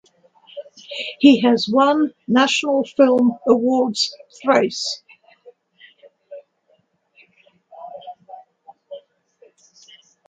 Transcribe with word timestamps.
He 1.19 1.41
has 1.41 1.69
won 1.69 2.15
National 2.27 2.83
film 2.83 3.37
Awards 3.45 4.11
thrice. 4.41 5.03